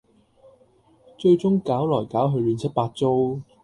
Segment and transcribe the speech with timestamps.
[1.19, 3.39] 最終搞來搞去亂七八糟